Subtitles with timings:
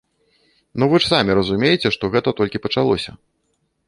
[0.81, 3.11] Ну, вы ж самі разумееце, што гэта толькі пачалося.